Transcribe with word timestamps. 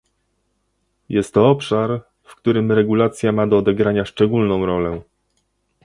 Jest 1.09 1.33
to 1.33 1.49
obszar, 1.49 2.01
w 2.23 2.35
którym 2.35 2.71
regulacja 2.71 3.31
ma 3.31 3.47
do 3.47 3.57
odegrania 3.57 4.05
szczególną 4.05 4.65
rolę 4.65 5.01